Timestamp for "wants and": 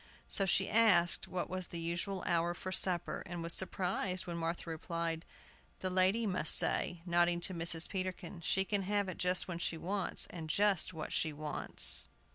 9.77-10.49